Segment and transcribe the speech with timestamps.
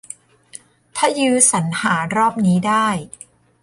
[0.95, 2.87] ถ้ายื้อสรรหารอบนี้ได้